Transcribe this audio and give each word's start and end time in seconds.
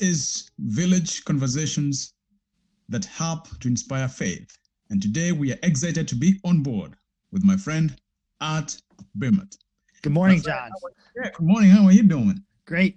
Is 0.00 0.50
Village 0.58 1.24
Conversations 1.24 2.14
that 2.88 3.04
help 3.04 3.48
to 3.60 3.68
inspire 3.68 4.08
faith. 4.08 4.56
And 4.90 5.00
today 5.00 5.30
we 5.32 5.52
are 5.52 5.58
excited 5.62 6.08
to 6.08 6.16
be 6.16 6.40
on 6.44 6.62
board 6.62 6.94
with 7.30 7.44
my 7.44 7.56
friend 7.56 7.94
Art 8.40 8.76
Bermott. 9.18 9.56
Good 10.02 10.12
morning, 10.12 10.42
John. 10.42 10.70
Good 11.14 11.32
morning. 11.40 11.70
How 11.70 11.84
are 11.84 11.92
you 11.92 12.02
doing? 12.02 12.42
Great. 12.66 12.96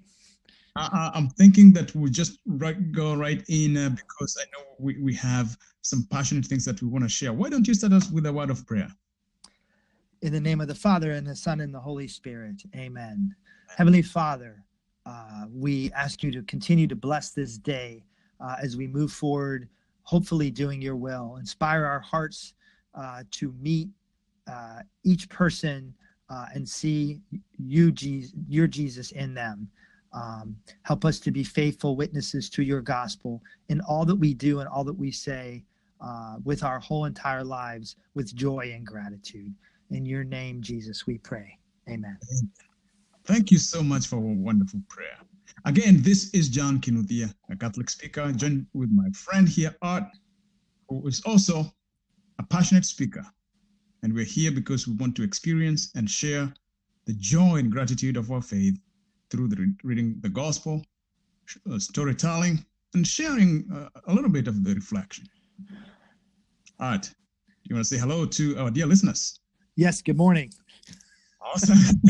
I, 0.75 1.11
am 1.13 1.29
thinking 1.29 1.71
that 1.73 1.93
we'll 1.93 2.11
just 2.11 2.39
right, 2.47 2.91
go 2.91 3.13
right 3.13 3.43
in 3.47 3.77
uh, 3.77 3.89
because 3.89 4.37
I 4.41 4.45
know 4.51 4.65
we, 4.79 4.97
we 4.99 5.13
have 5.15 5.55
some 5.81 6.07
passionate 6.09 6.45
things 6.45 6.65
that 6.65 6.81
we 6.81 6.87
want 6.87 7.03
to 7.03 7.09
share. 7.09 7.31
Why 7.31 7.49
don't 7.49 7.67
you 7.67 7.75
start 7.75 7.93
us 7.93 8.09
with 8.09 8.25
a 8.25 8.33
word 8.33 8.49
of 8.49 8.65
prayer? 8.65 8.87
In 10.23 10.33
the 10.33 10.39
name 10.39 10.61
of 10.61 10.67
the 10.67 10.75
Father, 10.75 11.11
and 11.11 11.27
the 11.27 11.35
Son, 11.35 11.59
and 11.59 11.73
the 11.73 11.79
Holy 11.79 12.07
Spirit. 12.07 12.63
Amen. 12.75 13.35
Heavenly 13.77 14.01
Father, 14.01 14.63
uh, 15.05 15.45
we 15.53 15.91
ask 15.93 16.23
you 16.23 16.31
to 16.31 16.41
continue 16.43 16.87
to 16.87 16.95
bless 16.95 17.31
this 17.31 17.57
day 17.57 18.03
uh, 18.39 18.55
as 18.61 18.77
we 18.77 18.87
move 18.87 19.11
forward, 19.11 19.67
hopefully 20.03 20.49
doing 20.49 20.81
your 20.81 20.95
will. 20.95 21.37
Inspire 21.39 21.85
our 21.85 21.99
hearts 21.99 22.53
uh, 22.95 23.23
to 23.31 23.53
meet 23.59 23.89
uh, 24.47 24.79
each 25.03 25.29
person 25.29 25.93
uh, 26.29 26.45
and 26.53 26.67
see 26.67 27.21
you, 27.57 27.91
Jesus, 27.91 28.33
your 28.47 28.67
Jesus 28.67 29.11
in 29.11 29.33
them. 29.33 29.69
Um, 30.13 30.55
help 30.83 31.05
us 31.05 31.19
to 31.21 31.31
be 31.31 31.43
faithful 31.43 31.95
witnesses 31.95 32.49
to 32.51 32.63
your 32.63 32.81
gospel 32.81 33.41
in 33.69 33.81
all 33.81 34.05
that 34.05 34.15
we 34.15 34.33
do 34.33 34.59
and 34.59 34.69
all 34.69 34.83
that 34.83 34.93
we 34.93 35.11
say 35.11 35.63
with 36.43 36.63
our 36.63 36.79
whole 36.79 37.05
entire 37.05 37.45
lives 37.45 37.95
with 38.13 38.35
joy 38.35 38.73
and 38.75 38.85
gratitude. 38.85 39.53
In 39.91 40.05
your 40.05 40.25
name, 40.25 40.61
Jesus, 40.61 41.07
we 41.07 41.17
pray. 41.17 41.57
Amen. 41.89 42.17
Thank 43.25 43.51
you 43.51 43.57
so 43.57 43.81
much 43.81 44.07
for 44.07 44.17
a 44.17 44.19
wonderful 44.19 44.81
prayer. 44.89 45.17
Again, 45.65 46.01
this 46.01 46.29
is 46.33 46.49
John 46.49 46.81
Kinuthia, 46.81 47.33
a 47.49 47.55
Catholic 47.55 47.89
speaker, 47.89 48.29
joined 48.33 48.65
with 48.73 48.89
my 48.91 49.09
friend 49.11 49.47
here, 49.47 49.73
Art, 49.81 50.03
who 50.89 51.07
is 51.07 51.21
also 51.25 51.73
a 52.39 52.43
passionate 52.43 52.83
speaker. 52.83 53.25
And 54.01 54.13
we're 54.13 54.25
here 54.25 54.51
because 54.51 54.89
we 54.89 54.95
want 54.95 55.15
to 55.15 55.23
experience 55.23 55.89
and 55.95 56.09
share 56.09 56.53
the 57.05 57.13
joy 57.13 57.57
and 57.57 57.71
gratitude 57.71 58.17
of 58.17 58.29
our 58.29 58.41
faith 58.41 58.77
through 59.29 59.47
the 59.47 59.73
reading 59.83 60.17
the 60.19 60.29
gospel, 60.29 60.85
uh, 61.71 61.79
storytelling, 61.79 62.65
and 62.93 63.07
sharing 63.07 63.65
uh, 63.73 63.87
a 64.07 64.13
little 64.13 64.29
bit 64.29 64.49
of 64.49 64.65
the 64.65 64.75
reflection. 64.75 65.25
Art, 66.79 67.09
you 67.63 67.75
want 67.75 67.87
to 67.87 67.95
say 67.95 67.99
hello 67.99 68.25
to 68.25 68.57
our 68.59 68.69
dear 68.69 68.85
listeners? 68.85 69.39
Yes, 69.77 70.01
good 70.01 70.17
morning. 70.17 70.51
Awesome. 71.43 71.77
Did 71.77 72.03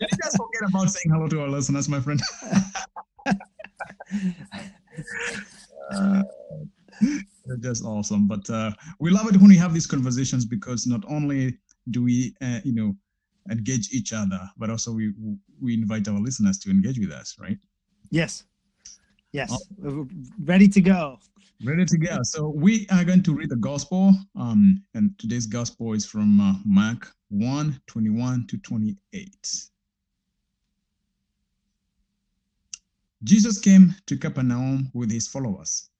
you 0.00 0.18
guys 0.22 0.36
forget 0.36 0.68
about 0.68 0.90
saying 0.90 1.10
hello 1.12 1.28
to 1.28 1.42
our 1.42 1.48
listeners, 1.48 1.88
my 1.88 2.00
friend? 2.00 2.20
uh, 5.92 6.22
just 7.60 7.84
awesome. 7.84 8.26
But 8.28 8.48
uh, 8.50 8.72
we 9.00 9.10
love 9.10 9.28
it 9.28 9.36
when 9.36 9.48
we 9.48 9.56
have 9.56 9.72
these 9.72 9.86
conversations 9.86 10.44
because 10.44 10.86
not 10.86 11.02
only 11.08 11.58
do 11.90 12.02
we, 12.02 12.34
uh, 12.42 12.60
you 12.64 12.74
know, 12.74 12.94
engage 13.50 13.90
each 13.92 14.12
other, 14.12 14.40
but 14.58 14.70
also 14.70 14.92
we 14.92 15.14
we 15.60 15.74
invite 15.74 16.06
our 16.08 16.20
listeners 16.20 16.58
to 16.58 16.70
engage 16.70 16.98
with 16.98 17.10
us, 17.10 17.36
right? 17.40 17.58
Yes. 18.10 18.44
Yes. 19.32 19.52
Awesome. 19.52 20.08
Ready 20.44 20.68
to 20.68 20.80
go. 20.80 21.18
Ready 21.64 21.84
to 21.86 21.98
go. 21.98 22.18
So 22.22 22.48
we 22.48 22.86
are 22.90 23.04
going 23.04 23.22
to 23.24 23.34
read 23.34 23.50
the 23.50 23.56
gospel. 23.56 24.12
Um, 24.36 24.82
and 24.94 25.18
today's 25.18 25.46
gospel 25.46 25.92
is 25.94 26.06
from 26.06 26.40
uh, 26.40 26.54
Mark 26.64 27.12
1 27.30 27.82
21 27.86 28.46
to 28.46 28.58
28. 28.58 29.70
Jesus 33.24 33.58
came 33.58 33.94
to 34.06 34.16
Capernaum 34.16 34.90
with 34.94 35.10
his 35.10 35.26
followers. 35.26 35.90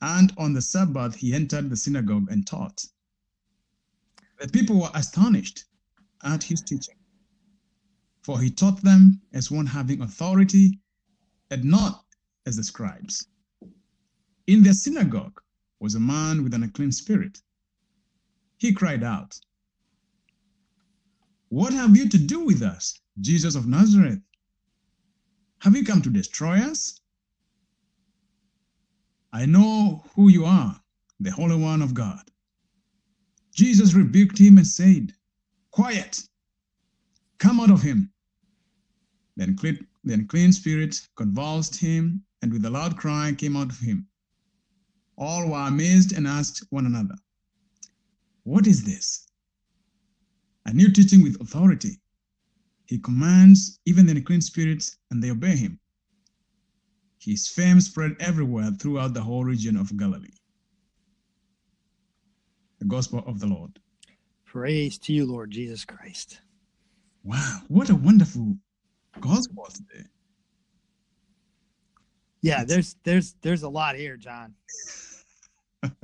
And 0.00 0.32
on 0.36 0.52
the 0.52 0.62
Sabbath, 0.62 1.14
he 1.14 1.32
entered 1.32 1.70
the 1.70 1.76
synagogue 1.76 2.30
and 2.30 2.46
taught. 2.46 2.84
The 4.40 4.48
people 4.48 4.80
were 4.80 4.90
astonished 4.94 5.64
at 6.22 6.42
his 6.42 6.60
teaching, 6.60 6.96
for 8.22 8.40
he 8.40 8.50
taught 8.50 8.82
them 8.82 9.20
as 9.32 9.50
one 9.50 9.66
having 9.66 10.02
authority 10.02 10.80
and 11.50 11.64
not 11.64 12.04
as 12.46 12.56
the 12.56 12.64
scribes. 12.64 13.28
In 14.46 14.62
their 14.62 14.74
synagogue 14.74 15.40
was 15.80 15.94
a 15.94 16.00
man 16.00 16.42
with 16.42 16.54
an 16.54 16.62
unclean 16.62 16.92
spirit. 16.92 17.40
He 18.58 18.72
cried 18.72 19.04
out, 19.04 19.38
What 21.56 21.72
have 21.72 21.96
you 21.96 22.06
to 22.10 22.18
do 22.18 22.40
with 22.40 22.60
us, 22.60 23.00
Jesus 23.18 23.54
of 23.54 23.66
Nazareth? 23.66 24.20
Have 25.60 25.74
you 25.74 25.86
come 25.86 26.02
to 26.02 26.10
destroy 26.10 26.58
us? 26.58 27.00
I 29.32 29.46
know 29.46 30.04
who 30.14 30.28
you 30.28 30.44
are, 30.44 30.78
the 31.18 31.30
Holy 31.30 31.56
One 31.56 31.80
of 31.80 31.94
God. 31.94 32.30
Jesus 33.54 33.94
rebuked 33.94 34.36
him 34.36 34.58
and 34.58 34.66
said, 34.66 35.14
Quiet, 35.70 36.28
come 37.38 37.58
out 37.58 37.70
of 37.70 37.80
him. 37.80 38.12
Then 39.36 39.56
the 39.56 40.12
unclean 40.12 40.52
spirit 40.52 41.08
convulsed 41.16 41.76
him, 41.76 42.22
and 42.42 42.52
with 42.52 42.66
a 42.66 42.70
loud 42.70 42.98
cry 42.98 43.32
came 43.32 43.56
out 43.56 43.70
of 43.70 43.78
him. 43.78 44.06
All 45.16 45.48
were 45.48 45.68
amazed 45.68 46.12
and 46.12 46.26
asked 46.26 46.66
one 46.68 46.84
another, 46.84 47.16
What 48.42 48.66
is 48.66 48.84
this? 48.84 49.25
A 50.66 50.72
new 50.72 50.90
teaching 50.90 51.22
with 51.22 51.40
authority. 51.40 52.00
He 52.86 52.98
commands 52.98 53.78
even 53.86 54.06
the 54.06 54.12
unclean 54.12 54.40
spirits, 54.40 54.98
and 55.10 55.22
they 55.22 55.30
obey 55.30 55.56
him. 55.56 55.78
His 57.20 57.48
fame 57.48 57.80
spread 57.80 58.16
everywhere 58.20 58.70
throughout 58.72 59.14
the 59.14 59.22
whole 59.22 59.44
region 59.44 59.76
of 59.76 59.96
Galilee. 59.96 60.28
The 62.80 62.84
Gospel 62.84 63.22
of 63.26 63.40
the 63.40 63.46
Lord. 63.46 63.78
Praise 64.44 64.98
to 64.98 65.12
you, 65.12 65.24
Lord 65.24 65.50
Jesus 65.50 65.84
Christ. 65.84 66.40
Wow, 67.22 67.62
what 67.68 67.90
a 67.90 67.94
wonderful 67.94 68.56
gospel 69.20 69.66
today. 69.72 70.06
Yeah, 72.42 72.64
there's 72.64 72.96
there's 73.02 73.34
there's 73.40 73.64
a 73.64 73.68
lot 73.68 73.96
here, 73.96 74.16
John. 74.16 74.54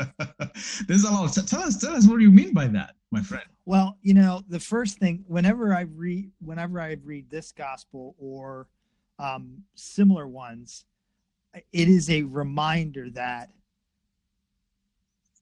there's 0.89 1.05
a 1.05 1.11
lot. 1.11 1.33
Tell 1.33 1.63
us, 1.63 1.77
tell 1.77 1.95
us 1.95 2.09
what 2.09 2.19
do 2.19 2.25
you 2.25 2.31
mean 2.31 2.53
by 2.53 2.67
that, 2.69 2.97
my 3.13 3.23
friend? 3.23 3.45
Well, 3.65 3.99
you 4.03 4.15
know, 4.15 4.43
the 4.49 4.59
first 4.59 4.99
thing 4.99 5.25
whenever 5.29 5.75
I 5.75 5.83
read 5.83 6.31
whenever 6.41 6.81
I 6.81 6.97
read 7.05 7.31
this 7.31 7.53
gospel 7.53 8.17
or 8.19 8.69
um, 9.19 9.63
similar 9.75 10.27
ones, 10.27 10.85
it 11.55 11.89
is 11.89 12.11
a 12.11 12.23
reminder 12.23 13.11
that 13.11 13.51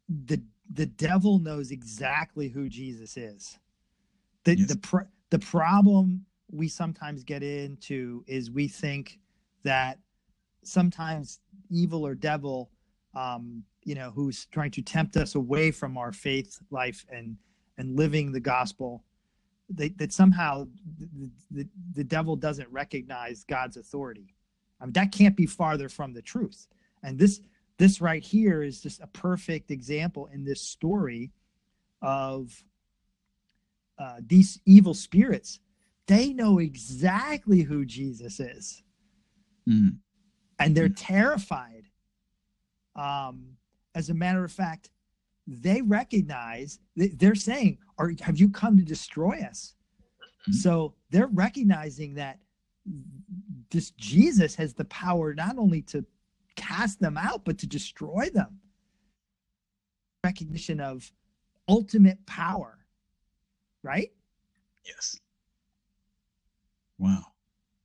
the 0.08 0.42
the 0.72 0.86
devil 0.86 1.38
knows 1.38 1.70
exactly 1.70 2.48
who 2.48 2.68
Jesus 2.68 3.16
is. 3.16 3.58
The 4.44 4.58
yes. 4.58 4.68
the 4.68 4.76
pr- 4.76 5.10
the 5.30 5.38
problem 5.38 6.26
we 6.50 6.68
sometimes 6.68 7.22
get 7.22 7.42
into 7.42 8.24
is 8.26 8.50
we 8.50 8.66
think 8.66 9.18
that 9.62 9.98
sometimes 10.64 11.40
evil 11.70 12.06
or 12.06 12.14
devil 12.14 12.70
um, 13.14 13.62
you 13.84 13.94
know 13.94 14.10
who's 14.10 14.46
trying 14.46 14.70
to 14.72 14.82
tempt 14.82 15.16
us 15.16 15.36
away 15.36 15.70
from 15.70 15.96
our 15.96 16.12
faith 16.12 16.58
life 16.70 17.06
and 17.10 17.36
and 17.80 17.96
living 17.96 18.32
the 18.32 18.40
gospel 18.40 19.04
they, 19.72 19.90
that 19.90 20.12
somehow 20.12 20.66
the, 20.98 21.30
the, 21.50 21.68
the 21.94 22.04
devil 22.04 22.36
doesn't 22.36 22.68
recognize 22.70 23.44
god's 23.44 23.76
authority 23.76 24.34
I 24.80 24.86
mean, 24.86 24.92
that 24.92 25.12
can't 25.12 25.36
be 25.36 25.46
farther 25.46 25.88
from 25.88 26.12
the 26.12 26.22
truth 26.22 26.66
and 27.02 27.18
this 27.18 27.40
this 27.80 28.02
right 28.02 28.22
here 28.22 28.62
is 28.62 28.82
just 28.82 29.00
a 29.00 29.06
perfect 29.06 29.70
example 29.70 30.28
in 30.34 30.44
this 30.44 30.60
story 30.60 31.32
of 32.02 32.62
uh, 33.98 34.16
these 34.26 34.60
evil 34.66 34.92
spirits. 34.92 35.60
They 36.06 36.34
know 36.34 36.58
exactly 36.58 37.62
who 37.62 37.86
Jesus 37.86 38.38
is, 38.38 38.82
mm. 39.66 39.96
and 40.58 40.76
they're 40.76 40.90
terrified. 40.90 41.84
Um, 42.96 43.56
as 43.94 44.10
a 44.10 44.14
matter 44.14 44.44
of 44.44 44.52
fact, 44.52 44.90
they 45.46 45.82
recognize 45.82 46.78
they're 46.96 47.34
saying, 47.34 47.78
"Are 47.98 48.12
have 48.20 48.38
you 48.38 48.48
come 48.48 48.76
to 48.76 48.84
destroy 48.84 49.40
us?" 49.40 49.74
Mm-hmm. 50.42 50.52
So 50.52 50.94
they're 51.10 51.28
recognizing 51.28 52.14
that 52.14 52.38
this 53.70 53.90
Jesus 53.92 54.54
has 54.54 54.74
the 54.74 54.84
power 54.86 55.34
not 55.34 55.58
only 55.58 55.82
to 55.82 56.04
cast 56.56 57.00
them 57.00 57.16
out, 57.16 57.44
but 57.44 57.58
to 57.58 57.66
destroy 57.66 58.28
them. 58.32 58.60
Recognition 60.24 60.80
of 60.80 61.10
ultimate 61.68 62.24
power, 62.26 62.78
right? 63.82 64.10
Yes. 64.84 65.18
Wow. 66.98 67.24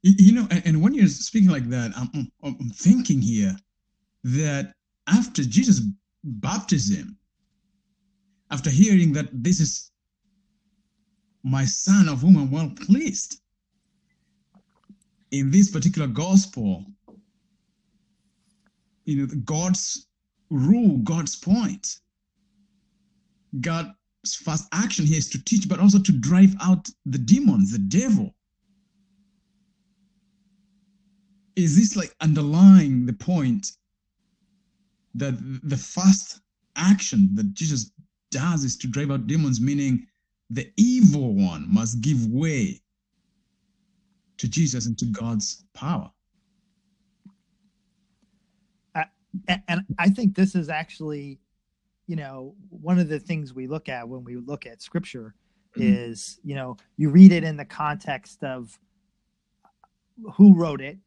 You 0.01 0.34
know, 0.34 0.48
and, 0.51 0.81
when 0.81 0.94
you're 0.94 1.08
speaking 1.08 1.50
like 1.50 1.68
that, 1.69 1.92
I'm, 1.96 2.31
I'm 2.44 2.69
thinking 2.69 3.22
here 3.22 3.56
that 4.24 4.74
after 5.08 5.44
Jesus' 5.44 5.81
baptism, 6.24 7.18
after 8.56 8.69
hearing 8.69 9.12
that 9.12 9.28
this 9.44 9.60
is 9.60 9.92
my 11.44 11.66
son 11.66 12.07
of 12.07 12.22
whom 12.22 12.38
I'm 12.38 12.50
well 12.50 12.72
pleased, 12.88 13.42
in 15.31 15.52
this 15.52 15.69
particular 15.69 16.07
gospel, 16.07 16.86
you 19.04 19.16
know, 19.18 19.28
God's 19.44 20.07
rule, 20.50 21.00
God's 21.00 21.36
point, 21.36 22.00
God's 23.60 24.36
first 24.36 24.69
action 24.72 25.06
here 25.06 25.18
is 25.18 25.30
to 25.31 25.44
teach, 25.44 25.68
but 25.68 25.81
also 25.81 26.00
to 26.00 26.13
drive 26.13 26.56
out 26.62 26.88
the 27.06 27.18
demons, 27.18 27.74
the 27.74 27.80
devil. 27.80 28.34
Is 31.58 31.75
this 31.75 31.98
like 31.98 32.16
underlying 32.22 33.06
the 33.06 33.13
point 33.31 33.74
that 35.13 35.36
the 35.63 35.78
first 35.78 36.40
action 36.78 37.36
that 37.36 37.54
Jesus 37.54 37.92
does 38.31 38.63
is 38.63 38.77
to 38.77 38.88
drive 38.88 39.12
out 39.12 39.27
demons, 39.27 39.62
meaning 39.62 40.07
the 40.50 40.72
evil 40.77 41.33
one 41.33 41.66
must 41.74 42.01
give 42.01 42.25
way 42.27 42.81
to 44.38 44.48
Jesus 44.48 44.86
and 44.86 44.98
to 45.00 45.06
God's 45.06 45.63
power. 45.74 46.12
and 49.68 49.81
I 50.00 50.10
think 50.10 50.36
this 50.36 50.56
is 50.56 50.69
actually, 50.69 51.39
you 52.07 52.16
know, 52.16 52.56
one 52.69 53.00
of 53.00 53.10
the 53.10 53.19
things 53.19 53.54
we 53.54 53.68
look 53.68 53.89
at 53.89 54.07
when 54.07 54.24
we 54.24 54.38
look 54.38 54.66
at 54.66 54.81
scripture 54.81 55.36
mm-hmm. 55.77 56.12
is, 56.12 56.39
you 56.44 56.56
know, 56.56 56.77
you 56.98 57.10
read 57.10 57.31
it 57.31 57.44
in 57.44 57.57
the 57.57 57.66
context 57.66 58.44
of 58.44 58.77
who 60.33 60.56
wrote 60.56 60.81
it 60.81 60.98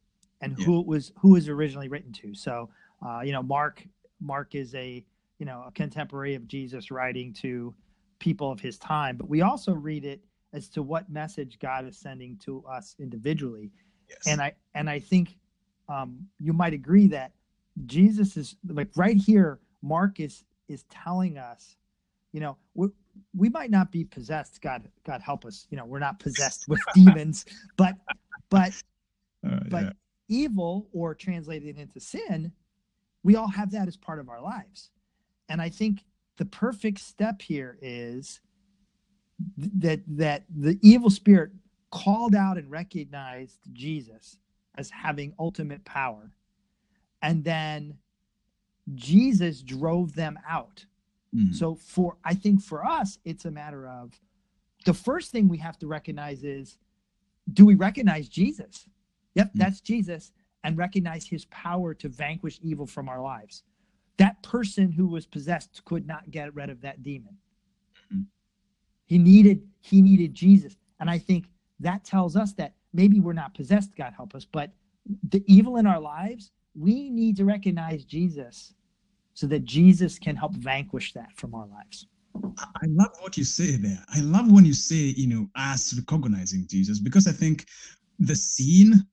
and 0.41 0.57
yeah. 0.57 0.65
who 0.65 0.79
it 0.79 0.85
was 0.85 1.11
who 1.19 1.31
was 1.31 1.49
originally 1.49 1.87
written 1.87 2.11
to. 2.13 2.33
So, 2.33 2.69
uh, 3.05 3.21
you 3.21 3.31
know, 3.31 3.43
Mark 3.43 3.83
Mark 4.21 4.55
is 4.55 4.75
a 4.75 5.03
you 5.39 5.45
know 5.45 5.63
a 5.67 5.71
contemporary 5.71 6.35
of 6.35 6.47
Jesus 6.47 6.91
writing 6.91 7.33
to 7.33 7.73
people 8.19 8.51
of 8.51 8.59
his 8.59 8.77
time, 8.77 9.17
but 9.17 9.29
we 9.29 9.41
also 9.41 9.73
read 9.73 10.05
it 10.05 10.21
as 10.53 10.67
to 10.69 10.83
what 10.83 11.09
message 11.09 11.57
God 11.59 11.87
is 11.87 11.97
sending 11.97 12.37
to 12.45 12.63
us 12.65 12.95
individually. 12.99 13.71
Yes. 14.09 14.19
And 14.27 14.41
I 14.41 14.53
and 14.75 14.89
I 14.89 14.99
think 14.99 15.37
um, 15.87 16.27
you 16.39 16.53
might 16.53 16.73
agree 16.73 17.07
that 17.07 17.31
Jesus 17.85 18.37
is 18.37 18.55
like 18.67 18.89
right 18.95 19.17
here. 19.17 19.59
Mark 19.81 20.19
is 20.19 20.43
is 20.67 20.83
telling 20.89 21.37
us, 21.37 21.77
you 22.31 22.39
know, 22.39 22.57
we, 22.75 22.87
we 23.35 23.49
might 23.49 23.71
not 23.71 23.91
be 23.91 24.03
possessed. 24.03 24.61
God 24.61 24.87
God 25.05 25.21
help 25.21 25.45
us. 25.45 25.67
You 25.69 25.77
know, 25.77 25.85
we're 25.85 25.99
not 25.99 26.19
possessed 26.19 26.67
with 26.67 26.81
demons, 26.93 27.45
but 27.77 27.95
but 28.49 28.73
uh, 29.47 29.59
but 29.69 29.83
yeah. 29.83 29.91
evil 30.27 30.87
or 30.91 31.13
translated 31.13 31.77
into 31.77 31.99
sin, 31.99 32.51
we 33.23 33.35
all 33.35 33.47
have 33.47 33.71
that 33.71 33.87
as 33.87 33.97
part 33.97 34.19
of 34.19 34.29
our 34.29 34.41
lives. 34.41 34.89
And 35.49 35.61
I 35.61 35.69
think 35.69 36.03
the 36.37 36.45
perfect 36.45 36.99
step 36.99 37.41
here 37.41 37.77
is 37.81 38.39
that 39.57 40.01
that 40.07 40.43
the 40.49 40.77
evil 40.81 41.09
spirit 41.09 41.51
called 41.91 42.35
out 42.35 42.57
and 42.57 42.69
recognized 42.69 43.57
Jesus 43.73 44.37
as 44.75 44.89
having 44.89 45.33
ultimate 45.39 45.83
power. 45.85 46.31
And 47.21 47.43
then 47.43 47.97
Jesus 48.95 49.61
drove 49.61 50.15
them 50.15 50.37
out. 50.47 50.85
Mm-hmm. 51.35 51.53
So 51.53 51.75
for 51.75 52.17
I 52.23 52.33
think 52.35 52.61
for 52.61 52.85
us 52.85 53.17
it's 53.25 53.45
a 53.45 53.51
matter 53.51 53.87
of 53.87 54.13
the 54.85 54.93
first 54.93 55.31
thing 55.31 55.47
we 55.47 55.57
have 55.57 55.77
to 55.79 55.87
recognize 55.87 56.43
is 56.43 56.77
do 57.51 57.65
we 57.65 57.75
recognize 57.75 58.29
Jesus? 58.29 58.87
Yep, 59.35 59.47
mm-hmm. 59.47 59.59
that's 59.59 59.81
Jesus 59.81 60.31
and 60.63 60.77
recognize 60.77 61.25
his 61.25 61.45
power 61.45 61.93
to 61.95 62.09
vanquish 62.09 62.59
evil 62.61 62.85
from 62.85 63.07
our 63.09 63.21
lives. 63.21 63.63
That 64.19 64.41
person 64.43 64.91
who 64.91 65.07
was 65.07 65.25
possessed 65.25 65.83
could 65.85 66.05
not 66.05 66.29
get 66.29 66.53
rid 66.53 66.69
of 66.69 66.81
that 66.81 67.01
demon. 67.01 67.35
Mm-hmm. 68.13 68.21
He 69.05 69.17
needed 69.17 69.67
he 69.81 70.01
needed 70.01 70.33
Jesus. 70.33 70.77
And 70.99 71.09
I 71.09 71.17
think 71.17 71.47
that 71.79 72.03
tells 72.03 72.35
us 72.35 72.53
that 72.53 72.73
maybe 72.93 73.19
we're 73.19 73.33
not 73.33 73.55
possessed, 73.55 73.95
God 73.95 74.13
help 74.15 74.35
us, 74.35 74.45
but 74.45 74.71
the 75.29 75.43
evil 75.47 75.77
in 75.77 75.87
our 75.87 75.99
lives, 75.99 76.51
we 76.75 77.09
need 77.09 77.37
to 77.37 77.45
recognize 77.45 78.03
Jesus 78.05 78.73
so 79.33 79.47
that 79.47 79.63
Jesus 79.63 80.19
can 80.19 80.35
help 80.35 80.53
vanquish 80.55 81.13
that 81.13 81.31
from 81.35 81.55
our 81.55 81.67
lives. 81.67 82.07
I 82.57 82.85
love 82.87 83.11
what 83.21 83.37
you 83.37 83.43
say 83.43 83.77
there. 83.77 84.03
I 84.13 84.19
love 84.19 84.51
when 84.51 84.65
you 84.65 84.73
say, 84.73 85.13
you 85.17 85.27
know, 85.27 85.49
us 85.55 85.93
recognizing 85.97 86.67
Jesus, 86.67 86.99
because 86.99 87.27
I 87.27 87.31
think 87.31 87.65
the 88.19 88.35
sin, 88.35 89.05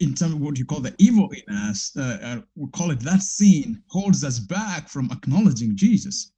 in 0.00 0.14
terms 0.14 0.32
of 0.34 0.40
what 0.40 0.58
you 0.58 0.64
call 0.64 0.80
the 0.80 0.94
evil 0.98 1.30
in 1.30 1.54
us, 1.54 1.92
uh, 1.96 2.18
uh, 2.22 2.40
we 2.56 2.68
call 2.70 2.90
it 2.90 3.00
that 3.00 3.22
sin, 3.22 3.82
holds 3.88 4.24
us 4.24 4.38
back 4.38 4.88
from 4.88 5.10
acknowledging 5.10 5.76
Jesus 5.76 6.32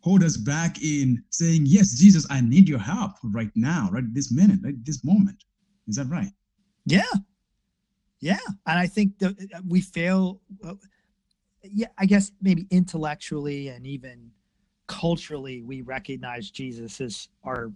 hold 0.00 0.22
us 0.22 0.36
back 0.36 0.82
in 0.82 1.22
saying, 1.30 1.62
Yes, 1.66 1.98
Jesus, 1.98 2.26
I 2.30 2.40
need 2.40 2.68
your 2.68 2.78
help 2.78 3.12
right 3.22 3.50
now, 3.54 3.88
right 3.92 4.04
this 4.12 4.32
minute, 4.32 4.60
right 4.62 4.74
this 4.84 5.04
moment. 5.04 5.44
Is 5.86 5.96
that 5.96 6.06
right? 6.06 6.32
Yeah. 6.86 7.02
Yeah. 8.20 8.38
And 8.66 8.78
I 8.78 8.86
think 8.86 9.18
that 9.18 9.36
uh, 9.54 9.60
we 9.66 9.80
fail. 9.80 10.40
Uh, 10.64 10.74
yeah, 11.62 11.88
I 11.98 12.06
guess 12.06 12.32
maybe 12.40 12.66
intellectually 12.70 13.68
and 13.68 13.86
even 13.86 14.30
culturally, 14.86 15.62
we 15.62 15.82
recognize 15.82 16.50
Jesus 16.50 17.00
as 17.00 17.28
our 17.44 17.72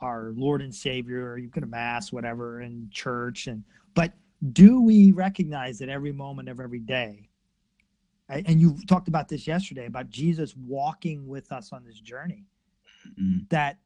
our 0.00 0.32
Lord 0.36 0.62
and 0.62 0.74
Savior. 0.74 1.38
You 1.38 1.48
go 1.48 1.60
to 1.60 1.66
mass, 1.66 2.12
whatever, 2.12 2.60
in 2.60 2.88
church, 2.92 3.46
and 3.46 3.64
but 3.94 4.12
do 4.52 4.80
we 4.80 5.12
recognize 5.12 5.78
that 5.78 5.88
every 5.88 6.12
moment 6.12 6.48
of 6.48 6.60
every 6.60 6.80
day 6.80 7.28
and 8.28 8.60
you 8.60 8.76
talked 8.86 9.08
about 9.08 9.28
this 9.28 9.46
yesterday 9.46 9.86
about 9.86 10.08
Jesus 10.10 10.54
walking 10.56 11.26
with 11.26 11.52
us 11.52 11.72
on 11.72 11.84
this 11.84 12.00
journey. 12.00 12.44
Mm-hmm. 13.20 13.44
That 13.50 13.78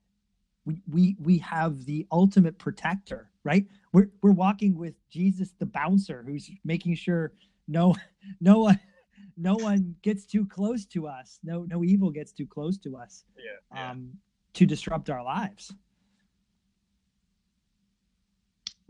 we 0.65 0.81
we 0.89 1.17
we 1.19 1.39
have 1.39 1.85
the 1.85 2.07
ultimate 2.13 2.59
protector, 2.59 3.31
right? 3.43 3.67
We're 3.93 4.11
we're 4.23 4.33
walking 4.33 4.77
with 4.77 4.95
Jesus 5.11 5.55
the 5.59 5.67
bouncer 5.67 6.25
who's 6.27 6.51
making 6.65 6.95
sure 6.95 7.33
no 7.67 7.97
no 8.41 8.59
one 8.59 8.81
no 9.37 9.57
one 9.57 9.97
gets 10.03 10.25
too 10.25 10.47
close 10.47 10.85
to 10.87 11.09
us. 11.09 11.41
No 11.43 11.65
no 11.65 11.83
evil 11.83 12.11
gets 12.11 12.33
too 12.33 12.47
close 12.47 12.79
to 12.79 12.97
us. 12.97 13.25
Yeah. 13.37 13.75
yeah. 13.75 13.91
Um 13.91 14.13
to 14.55 14.67
disrupt 14.67 15.11
our 15.11 15.23
lives. 15.23 15.75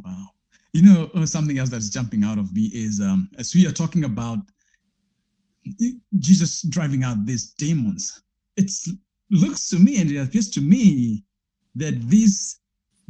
Wow. 0.04 0.28
You 0.72 0.82
know, 0.82 1.10
uh, 1.14 1.26
something 1.26 1.58
else 1.58 1.70
that's 1.70 1.88
jumping 1.88 2.24
out 2.24 2.38
of 2.38 2.52
me 2.52 2.70
is 2.74 3.00
um, 3.00 3.30
as 3.38 3.54
we 3.54 3.66
are 3.66 3.72
talking 3.72 4.04
about 4.04 4.38
Jesus 6.18 6.62
driving 6.62 7.04
out 7.04 7.26
these 7.26 7.52
demons. 7.52 8.22
It 8.56 8.70
looks 9.30 9.68
to 9.70 9.78
me 9.78 10.00
and 10.00 10.10
it 10.10 10.18
appears 10.18 10.50
to 10.50 10.60
me 10.60 11.24
that 11.74 12.00
these 12.08 12.60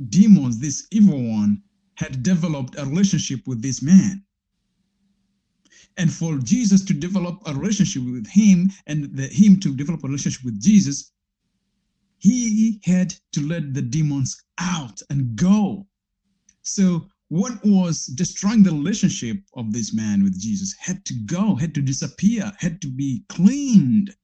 demons, 0.08 0.58
this 0.58 0.86
evil 0.90 1.20
one, 1.22 1.62
had 1.94 2.22
developed 2.22 2.78
a 2.78 2.84
relationship 2.84 3.40
with 3.46 3.60
this 3.62 3.82
man. 3.82 4.22
And 5.96 6.12
for 6.12 6.38
Jesus 6.38 6.84
to 6.84 6.94
develop 6.94 7.42
a 7.46 7.54
relationship 7.54 8.04
with 8.04 8.26
him 8.28 8.70
and 8.86 9.12
the, 9.16 9.26
him 9.26 9.58
to 9.60 9.74
develop 9.74 10.04
a 10.04 10.06
relationship 10.06 10.44
with 10.44 10.60
Jesus, 10.60 11.12
he 12.18 12.80
had 12.84 13.14
to 13.32 13.46
let 13.46 13.74
the 13.74 13.82
demons 13.82 14.44
out 14.58 15.02
and 15.10 15.34
go. 15.34 15.86
So 16.62 17.08
what 17.28 17.52
was 17.64 18.06
destroying 18.06 18.62
the 18.62 18.70
relationship 18.70 19.36
of 19.54 19.72
this 19.72 19.92
man 19.92 20.24
with 20.24 20.40
Jesus 20.40 20.74
had 20.78 21.04
to 21.04 21.14
go, 21.26 21.54
had 21.54 21.74
to 21.74 21.82
disappear, 21.82 22.50
had 22.58 22.80
to 22.80 22.88
be 22.88 23.22
cleaned. 23.28 24.14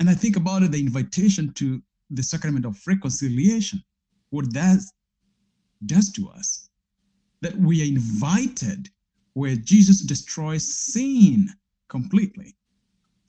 And 0.00 0.10
I 0.10 0.14
think 0.14 0.36
about 0.36 0.62
it, 0.62 0.72
the 0.72 0.80
invitation 0.80 1.52
to 1.54 1.80
the 2.10 2.22
sacrament 2.22 2.66
of 2.66 2.80
reconciliation, 2.86 3.82
what 4.30 4.52
that 4.54 4.80
does 5.86 6.10
to 6.12 6.28
us, 6.30 6.68
that 7.42 7.56
we 7.56 7.82
are 7.82 7.86
invited 7.86 8.88
where 9.34 9.54
Jesus 9.54 10.00
destroys 10.00 10.74
sin 10.74 11.48
completely, 11.88 12.56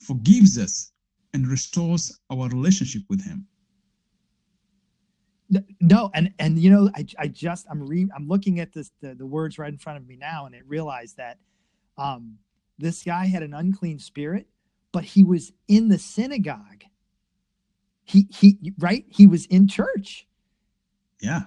forgives 0.00 0.58
us, 0.58 0.92
and 1.34 1.46
restores 1.46 2.18
our 2.30 2.48
relationship 2.48 3.02
with 3.08 3.24
him 3.24 3.46
no 5.80 6.10
and 6.14 6.32
and 6.38 6.58
you 6.58 6.70
know 6.70 6.90
i, 6.94 7.04
I 7.18 7.28
just 7.28 7.66
i'm 7.70 7.86
re 7.86 8.08
i'm 8.16 8.26
looking 8.28 8.60
at 8.60 8.72
this 8.72 8.90
the, 9.00 9.14
the 9.14 9.26
words 9.26 9.58
right 9.58 9.72
in 9.72 9.78
front 9.78 9.98
of 9.98 10.06
me 10.06 10.16
now 10.16 10.46
and 10.46 10.54
it 10.54 10.62
realized 10.66 11.16
that 11.18 11.38
um 11.98 12.38
this 12.78 13.02
guy 13.02 13.26
had 13.26 13.42
an 13.42 13.54
unclean 13.54 13.98
spirit 13.98 14.46
but 14.92 15.04
he 15.04 15.24
was 15.24 15.52
in 15.66 15.88
the 15.88 15.98
synagogue. 15.98 16.84
He 18.04 18.28
he 18.30 18.72
right? 18.78 19.04
He 19.08 19.26
was 19.26 19.46
in 19.46 19.66
church. 19.66 20.26
Yeah. 21.20 21.44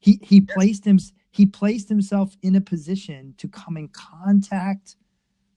He 0.00 0.18
he 0.22 0.40
placed 0.40 0.84
him 0.84 0.98
he 1.30 1.46
placed 1.46 1.88
himself 1.88 2.36
in 2.42 2.56
a 2.56 2.60
position 2.60 3.34
to 3.38 3.48
come 3.48 3.76
in 3.76 3.88
contact 3.88 4.96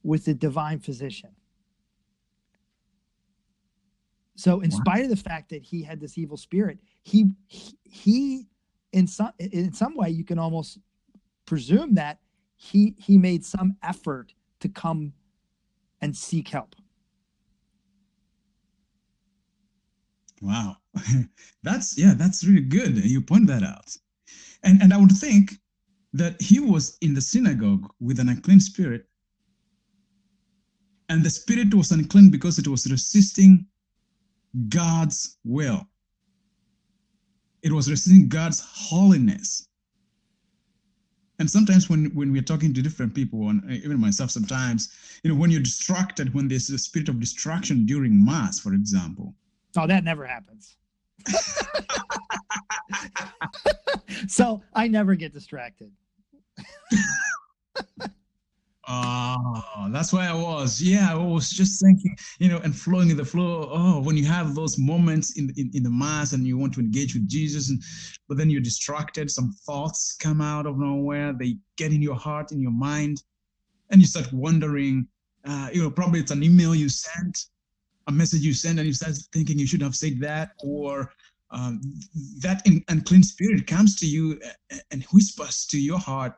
with 0.03 0.25
the 0.25 0.33
divine 0.33 0.79
physician 0.79 1.31
so, 4.41 4.61
in 4.61 4.71
wow. 4.71 4.77
spite 4.77 5.03
of 5.03 5.09
the 5.09 5.15
fact 5.15 5.49
that 5.49 5.61
he 5.61 5.83
had 5.83 5.99
this 5.99 6.17
evil 6.17 6.35
spirit, 6.35 6.79
he 7.03 7.35
he 7.47 8.47
in 8.91 9.05
some 9.05 9.31
in 9.37 9.71
some 9.71 9.95
way 9.95 10.09
you 10.09 10.23
can 10.23 10.39
almost 10.39 10.79
presume 11.45 11.93
that 11.93 12.17
he 12.55 12.95
he 12.97 13.19
made 13.19 13.45
some 13.45 13.75
effort 13.83 14.33
to 14.61 14.67
come 14.67 15.13
and 16.01 16.17
seek 16.17 16.47
help. 16.47 16.75
Wow, 20.41 20.77
that's 21.63 21.95
yeah, 21.95 22.15
that's 22.15 22.43
really 22.43 22.61
good. 22.61 22.97
You 22.97 23.21
point 23.21 23.45
that 23.45 23.61
out, 23.61 23.95
and 24.63 24.81
and 24.81 24.91
I 24.91 24.97
would 24.97 25.11
think 25.11 25.51
that 26.13 26.41
he 26.41 26.59
was 26.59 26.97
in 27.01 27.13
the 27.13 27.21
synagogue 27.21 27.87
with 27.99 28.19
an 28.19 28.29
unclean 28.29 28.59
spirit, 28.59 29.05
and 31.09 31.23
the 31.23 31.29
spirit 31.29 31.75
was 31.75 31.91
unclean 31.91 32.31
because 32.31 32.57
it 32.57 32.67
was 32.67 32.89
resisting 32.89 33.67
God's 34.69 35.37
will. 35.43 35.87
It 37.63 37.71
was 37.71 37.89
resisting 37.89 38.27
God's 38.27 38.59
holiness. 38.59 39.67
And 41.39 41.49
sometimes 41.49 41.89
when, 41.89 42.13
when 42.13 42.31
we're 42.31 42.41
talking 42.41 42.73
to 42.73 42.81
different 42.81 43.15
people, 43.15 43.49
and 43.49 43.63
uh, 43.63 43.73
even 43.73 43.99
myself 43.99 44.29
sometimes, 44.29 44.93
you 45.23 45.31
know, 45.31 45.35
when 45.39 45.49
you're 45.49 45.61
distracted, 45.61 46.33
when 46.33 46.47
there's 46.47 46.69
a 46.69 46.77
spirit 46.77 47.09
of 47.09 47.19
distraction 47.19 47.85
during 47.85 48.23
mass, 48.23 48.59
for 48.59 48.73
example. 48.73 49.33
Oh, 49.75 49.87
that 49.87 50.03
never 50.03 50.25
happens. 50.25 50.75
so 54.27 54.61
I 54.73 54.87
never 54.87 55.15
get 55.15 55.33
distracted. 55.33 55.91
Oh, 58.93 59.87
that's 59.89 60.11
why 60.11 60.27
I 60.27 60.33
was. 60.33 60.81
Yeah, 60.81 61.13
I 61.13 61.15
was 61.15 61.49
just 61.49 61.81
thinking, 61.81 62.13
you 62.39 62.49
know, 62.49 62.57
and 62.57 62.75
flowing 62.75 63.09
in 63.09 63.15
the 63.15 63.23
flow. 63.23 63.69
Oh, 63.71 64.01
when 64.01 64.17
you 64.17 64.25
have 64.25 64.53
those 64.53 64.77
moments 64.77 65.37
in, 65.37 65.53
in, 65.55 65.71
in 65.73 65.83
the 65.83 65.89
mass 65.89 66.33
and 66.33 66.45
you 66.45 66.57
want 66.57 66.73
to 66.73 66.81
engage 66.81 67.13
with 67.13 67.25
Jesus, 67.25 67.69
and 67.69 67.81
but 68.27 68.37
then 68.37 68.49
you're 68.49 68.59
distracted, 68.59 69.31
some 69.31 69.53
thoughts 69.65 70.17
come 70.19 70.41
out 70.41 70.65
of 70.65 70.77
nowhere, 70.77 71.31
they 71.31 71.57
get 71.77 71.93
in 71.93 72.01
your 72.01 72.15
heart, 72.15 72.51
in 72.51 72.59
your 72.59 72.71
mind, 72.71 73.23
and 73.91 74.01
you 74.01 74.07
start 74.07 74.31
wondering, 74.33 75.07
uh, 75.45 75.69
you 75.71 75.81
know, 75.81 75.89
probably 75.89 76.19
it's 76.19 76.31
an 76.31 76.43
email 76.43 76.75
you 76.75 76.89
sent, 76.89 77.45
a 78.07 78.11
message 78.11 78.41
you 78.41 78.53
sent, 78.53 78.77
and 78.77 78.87
you 78.87 78.93
start 78.93 79.15
thinking 79.31 79.57
you 79.57 79.67
should 79.67 79.81
have 79.81 79.95
said 79.95 80.19
that, 80.19 80.51
or 80.61 81.13
um, 81.51 81.79
that 82.39 82.61
in, 82.67 82.83
unclean 82.89 83.23
spirit 83.23 83.65
comes 83.67 83.95
to 83.97 84.05
you 84.05 84.37
and 84.91 85.03
whispers 85.13 85.65
to 85.67 85.79
your 85.79 85.99
heart 85.99 86.33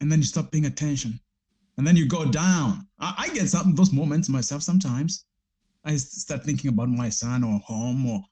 and 0.00 0.10
then 0.10 0.18
you 0.18 0.24
stop 0.24 0.50
paying 0.50 0.66
attention. 0.66 1.20
And 1.76 1.86
then 1.86 1.96
you 1.96 2.06
go 2.06 2.24
down. 2.24 2.86
I, 2.98 3.14
I 3.18 3.28
get 3.34 3.48
some 3.48 3.74
those 3.74 3.92
moments 3.92 4.28
myself 4.28 4.62
sometimes. 4.62 5.24
I 5.84 5.96
start 5.96 6.44
thinking 6.44 6.68
about 6.68 6.88
my 6.90 7.08
son 7.08 7.42
or 7.42 7.58
home 7.60 8.06
or 8.06 8.22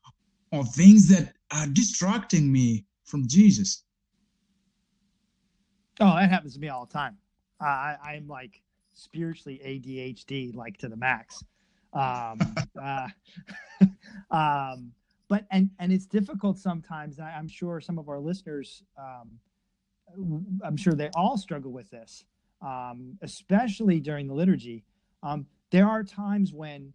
or 0.52 0.64
things 0.64 1.08
that 1.08 1.32
are 1.50 1.66
distracting 1.66 2.50
me 2.50 2.84
from 3.04 3.26
jesus. 3.26 3.84
Oh 6.00 6.14
that 6.14 6.30
happens 6.30 6.54
to 6.54 6.60
me 6.60 6.68
all 6.68 6.86
the 6.86 6.92
time. 6.92 7.16
I 7.60 7.96
i'm 8.04 8.28
like 8.28 8.62
spiritually 8.94 9.60
adhd 9.64 10.54
like 10.54 10.76
to 10.78 10.88
the 10.88 10.96
max. 10.96 11.42
Um, 11.94 12.38
uh, 12.82 13.08
um, 14.30 14.92
but 15.28 15.46
and 15.50 15.70
and 15.78 15.92
it's 15.92 16.06
difficult 16.06 16.58
sometimes. 16.58 17.18
I, 17.18 17.30
i'm 17.30 17.48
sure 17.48 17.80
some 17.80 17.98
of 17.98 18.08
our 18.08 18.20
listeners 18.20 18.82
um, 18.98 19.30
I'm 20.64 20.76
sure 20.76 20.94
they 20.94 21.10
all 21.14 21.36
struggle 21.36 21.72
with 21.72 21.90
this, 21.90 22.24
um, 22.62 23.18
especially 23.22 24.00
during 24.00 24.26
the 24.26 24.34
liturgy. 24.34 24.84
Um, 25.22 25.46
there 25.70 25.86
are 25.86 26.02
times 26.02 26.52
when 26.52 26.92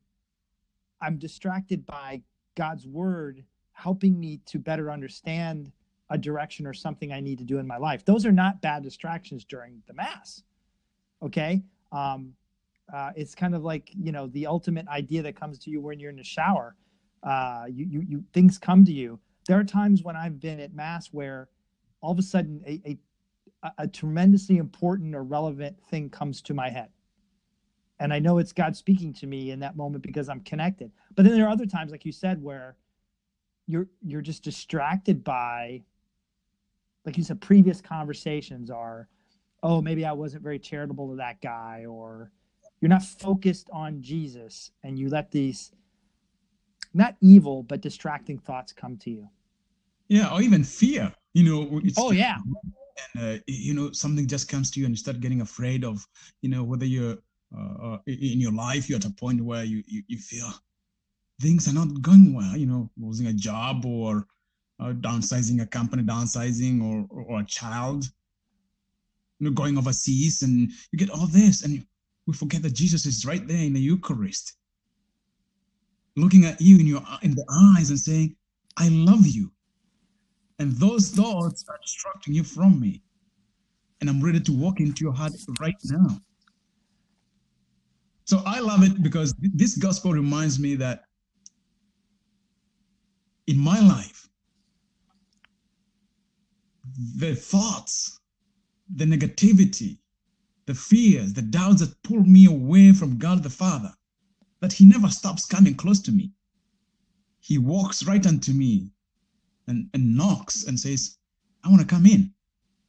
I'm 1.02 1.18
distracted 1.18 1.86
by 1.86 2.22
God's 2.56 2.88
word 2.88 3.44
helping 3.74 4.20
me 4.20 4.40
to 4.46 4.60
better 4.60 4.92
understand 4.92 5.72
a 6.10 6.18
direction 6.18 6.68
or 6.68 6.74
something 6.74 7.12
I 7.12 7.20
need 7.20 7.40
to 7.40 7.44
do 7.44 7.58
in 7.58 7.68
my 7.68 7.78
life. 7.78 8.06
Those 8.06 8.26
are 8.26 8.32
not 8.32 8.62
bad 8.62 8.84
distractions 8.84 9.46
during 9.46 9.82
the 9.88 9.94
Mass. 9.94 10.44
Okay. 11.22 11.64
Um, 11.92 12.34
uh, 12.94 13.12
it's 13.16 13.34
kind 13.34 13.56
of 13.56 13.64
like, 13.64 13.90
you 13.96 14.12
know, 14.12 14.28
the 14.28 14.46
ultimate 14.46 14.88
idea 14.88 15.22
that 15.24 15.40
comes 15.40 15.58
to 15.60 15.72
you 15.72 15.82
when 15.82 16.00
you're 16.00 16.10
in 16.10 16.18
the 16.18 16.24
shower. 16.24 16.76
Uh, 17.24 17.66
you, 17.70 17.86
you, 17.86 18.02
you, 18.08 18.24
things 18.34 18.58
come 18.58 18.84
to 18.86 18.92
you. 18.92 19.20
There 19.48 19.58
are 19.58 19.64
times 19.64 20.04
when 20.04 20.16
I've 20.16 20.40
been 20.40 20.60
at 20.60 20.74
Mass 20.74 21.08
where 21.08 21.50
all 22.04 22.12
of 22.12 22.20
a 22.20 22.22
sudden 22.22 22.62
a, 22.68 22.98
a, 23.64 23.72
a 23.80 23.88
tremendously 23.88 24.58
important 24.58 25.16
or 25.16 25.24
relevant 25.24 25.82
thing 25.90 26.10
comes 26.10 26.42
to 26.44 26.54
my 26.54 26.70
head. 26.70 26.90
And 28.00 28.14
i 28.14 28.20
know 28.20 28.38
it's 28.38 28.52
god 28.52 28.76
speaking 28.76 29.14
to 29.14 29.28
me 29.28 29.52
in 29.52 29.60
that 29.62 29.78
moment 29.78 30.04
because 30.04 30.28
i'm 30.30 30.42
connected. 30.42 30.92
But 31.16 31.26
then 31.26 31.34
there 31.34 31.46
are 31.46 31.52
other 31.52 31.66
times 31.66 31.92
like 31.92 32.06
you 32.06 32.12
said 32.12 32.44
where 32.44 32.76
you're 33.68 33.88
you're 34.06 34.22
just 34.22 34.44
distracted 34.44 35.24
by 35.24 35.82
like 37.06 37.18
you 37.18 37.24
said 37.24 37.40
previous 37.40 37.80
conversations 37.80 38.70
are 38.70 39.08
oh 39.62 39.82
maybe 39.82 40.06
i 40.06 40.12
wasn't 40.12 40.44
very 40.44 40.60
charitable 40.60 41.10
to 41.10 41.16
that 41.16 41.42
guy 41.42 41.86
or 41.88 42.32
you're 42.82 42.90
not 42.90 43.04
focused 43.04 43.70
on 43.72 44.02
jesus 44.02 44.72
and 44.84 45.00
you 45.00 45.08
let 45.08 45.32
these 45.32 45.72
not 46.94 47.16
evil 47.22 47.64
but 47.64 47.80
distracting 47.80 48.38
thoughts 48.38 48.74
come 48.74 48.98
to 48.98 49.10
you. 49.10 49.30
Yeah 50.10 50.34
or 50.34 50.42
even 50.42 50.66
fear 50.66 51.14
you 51.34 51.44
know 51.44 51.82
oh 51.98 52.12
yeah. 52.12 52.38
And 53.16 53.40
uh, 53.40 53.42
you 53.48 53.74
know 53.74 53.92
something 53.92 54.28
just 54.28 54.48
comes 54.48 54.70
to 54.72 54.80
you 54.80 54.86
and 54.86 54.94
you 54.94 54.98
start 54.98 55.20
getting 55.20 55.42
afraid 55.42 55.84
of 55.84 56.06
you 56.42 56.50
know 56.50 56.64
whether 56.64 56.86
you're 56.86 57.18
uh, 57.56 57.88
uh 57.88 57.98
in 58.08 58.40
your 58.40 58.54
life 58.54 58.88
you're 58.88 58.98
at 58.98 59.06
a 59.06 59.12
point 59.12 59.42
where 59.42 59.64
you, 59.64 59.84
you, 59.88 60.04
you 60.08 60.18
feel 60.18 60.52
things 61.42 61.68
are 61.68 61.74
not 61.74 62.02
going 62.02 62.34
well 62.34 62.56
you 62.56 62.68
know 62.68 62.90
losing 62.98 63.28
a 63.28 63.34
job 63.34 63.86
or 63.86 64.26
uh, 64.80 64.94
downsizing 64.94 65.62
a 65.62 65.66
company 65.66 66.04
downsizing 66.04 66.82
or, 66.82 67.06
or, 67.10 67.24
or 67.26 67.40
a 67.42 67.46
child 67.46 68.06
you 69.40 69.48
know 69.48 69.52
going 69.52 69.78
overseas 69.78 70.44
and 70.44 70.72
you 70.92 70.98
get 70.98 71.10
all 71.10 71.28
this 71.28 71.64
and 71.64 71.86
we 72.28 72.34
forget 72.34 72.62
that 72.62 72.74
jesus 72.74 73.06
is 73.06 73.26
right 73.26 73.48
there 73.48 73.64
in 73.64 73.74
the 73.74 73.80
eucharist 73.80 74.54
looking 76.16 76.46
at 76.46 76.62
you 76.62 76.78
in 76.78 76.88
your 76.88 77.04
in 77.24 77.32
the 77.36 77.46
eyes 77.76 77.90
and 77.90 78.00
saying 78.00 78.36
i 78.78 78.88
love 78.90 79.26
you 79.26 79.52
and 80.64 80.72
those 80.78 81.10
thoughts 81.10 81.66
are 81.68 81.78
distracting 81.82 82.34
you 82.34 82.42
from 82.42 82.80
me. 82.80 83.02
And 84.00 84.10
I'm 84.10 84.24
ready 84.24 84.40
to 84.40 84.54
walk 84.54 84.80
into 84.80 85.04
your 85.04 85.12
heart 85.12 85.34
right 85.60 85.76
now. 85.84 86.22
So 88.24 88.42
I 88.46 88.62
love 88.62 88.82
it 88.82 89.04
because 89.04 89.36
this 89.42 89.76
gospel 89.76 90.14
reminds 90.14 90.62
me 90.62 90.76
that 90.76 91.04
in 93.48 93.60
my 93.60 93.78
life, 93.82 94.30
the 97.18 97.36
thoughts, 97.36 98.22
the 98.96 99.04
negativity, 99.04 99.98
the 100.66 100.74
fears, 100.74 101.34
the 101.34 101.42
doubts 101.42 101.82
that 101.82 102.02
pull 102.04 102.22
me 102.22 102.46
away 102.46 102.94
from 102.94 103.18
God 103.18 103.44
the 103.44 103.50
Father, 103.50 103.94
that 104.62 104.72
He 104.72 104.86
never 104.86 105.10
stops 105.10 105.46
coming 105.46 105.76
close 105.76 106.00
to 106.04 106.14
me. 106.14 106.32
He 107.42 107.58
walks 107.58 108.08
right 108.08 108.26
unto 108.26 108.54
me 108.54 108.94
and, 109.68 109.90
and 109.94 110.16
knocks 110.16 110.66
and 110.66 110.80
says, 110.80 111.18
I 111.64 111.70
want 111.70 111.82
to 111.82 111.88
come 111.88 112.06
in. 112.06 112.34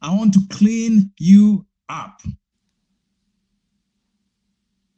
I 0.03 0.15
want 0.15 0.35
to 0.35 0.41
clean 0.51 1.13
you 1.19 1.67
up. 1.89 2.21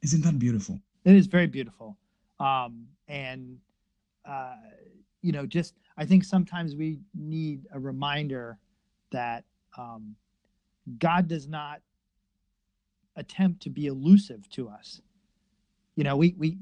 Isn't 0.01 0.23
that 0.23 0.39
beautiful? 0.39 0.79
It 1.05 1.15
is 1.15 1.27
very 1.27 1.47
beautiful. 1.47 1.97
Um, 2.39 2.87
and, 3.07 3.57
uh, 4.25 4.55
you 5.21 5.31
know, 5.31 5.45
just 5.45 5.75
I 5.97 6.05
think 6.05 6.23
sometimes 6.23 6.75
we 6.75 6.99
need 7.15 7.65
a 7.73 7.79
reminder 7.79 8.59
that 9.11 9.45
um, 9.77 10.15
God 10.99 11.27
does 11.27 11.47
not 11.47 11.81
attempt 13.15 13.61
to 13.63 13.69
be 13.69 13.87
elusive 13.87 14.47
to 14.51 14.69
us. 14.69 15.01
You 15.95 16.03
know, 16.03 16.15
we 16.15 16.35
we 16.37 16.59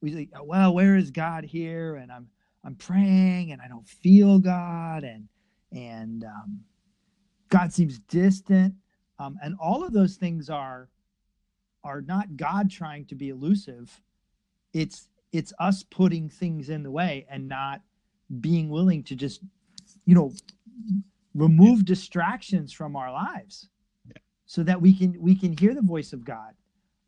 we 0.00 0.12
say, 0.12 0.28
well, 0.42 0.72
where 0.74 0.96
is 0.96 1.10
God 1.10 1.44
here? 1.44 1.96
And 1.96 2.12
I'm 2.12 2.28
I'm 2.66 2.74
praying 2.74 3.52
and 3.52 3.62
I 3.62 3.68
don't 3.68 3.86
feel 3.86 4.40
God 4.40 5.04
and 5.04 5.28
and 5.72 6.24
um, 6.24 6.60
God 7.48 7.72
seems 7.72 8.00
distant. 8.00 8.74
Um, 9.18 9.38
and 9.42 9.54
all 9.60 9.84
of 9.84 9.92
those 9.92 10.16
things 10.16 10.50
are 10.50 10.88
are 11.84 12.02
not 12.02 12.36
God 12.36 12.68
trying 12.68 13.04
to 13.06 13.14
be 13.14 13.28
elusive. 13.28 14.02
It's 14.72 15.08
it's 15.32 15.52
us 15.60 15.84
putting 15.84 16.28
things 16.28 16.68
in 16.68 16.82
the 16.82 16.90
way 16.90 17.26
and 17.30 17.48
not 17.48 17.82
being 18.40 18.68
willing 18.68 19.04
to 19.04 19.14
just, 19.14 19.42
you 20.04 20.14
know, 20.14 20.32
remove 21.34 21.84
distractions 21.84 22.72
from 22.72 22.96
our 22.96 23.12
lives 23.12 23.68
so 24.46 24.62
that 24.64 24.80
we 24.80 24.96
can 24.96 25.16
we 25.20 25.36
can 25.36 25.56
hear 25.56 25.74
the 25.74 25.82
voice 25.82 26.12
of 26.12 26.24
God. 26.24 26.54